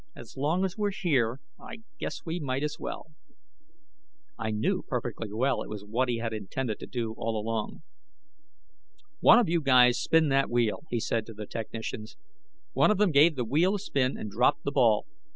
[0.15, 3.11] "As long as we're here, I guess we might as well."
[4.35, 7.83] I knew perfectly well it was what he had intended to do all along.
[9.19, 12.17] "One of you guys spin that wheel," he said to the technicians.
[12.73, 15.05] One of them gave the wheel a spin and dropped the ball.